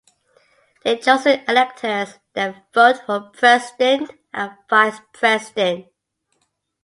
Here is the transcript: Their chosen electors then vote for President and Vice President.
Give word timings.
Their 0.83 0.97
chosen 0.97 1.41
electors 1.47 2.17
then 2.33 2.59
vote 2.73 3.05
for 3.05 3.29
President 3.35 4.09
and 4.33 4.49
Vice 4.67 4.99
President. 5.13 5.89